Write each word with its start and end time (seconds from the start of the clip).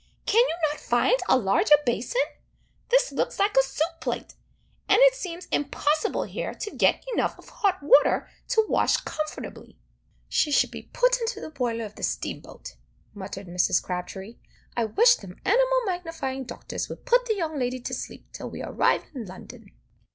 Can 0.25 0.39
you 0.39 0.55
not 0.71 0.79
find 0.81 1.15
a 1.29 1.37
larger 1.37 1.75
basin? 1.85 2.23
This 2.89 3.11
looks 3.11 3.37
like 3.37 3.55
a 3.55 3.61
soup 3.61 3.99
plate, 3.99 4.33
and 4.89 4.97
it 4.99 5.13
seems 5.13 5.45
impossible 5.51 6.23
here 6.23 6.55
to 6.55 6.71
get 6.75 7.05
enough 7.13 7.37
of 7.37 7.49
hot 7.49 7.83
water 7.83 8.27
to 8.47 8.65
wash 8.67 8.97
comfortably." 8.97 9.77
"She 10.27 10.51
should 10.51 10.71
be 10.71 10.89
put 10.91 11.21
into 11.21 11.39
the 11.39 11.51
boiler 11.51 11.85
of 11.85 11.93
the 11.93 12.01
steam 12.01 12.39
boat," 12.39 12.77
muttered 13.13 13.45
Mrs. 13.45 13.83
Crabtree. 13.83 14.37
"I 14.75 14.85
wish 14.85 15.17
them 15.17 15.39
animal 15.45 15.81
magnifying 15.85 16.45
doctors 16.45 16.89
would 16.89 17.05
put 17.05 17.27
the 17.27 17.35
young 17.35 17.59
lady 17.59 17.79
to 17.81 17.93
sleep 17.93 18.25
till 18.33 18.49
we 18.49 18.63
arrive 18.63 19.03
in 19.13 19.27
London." 19.27 19.69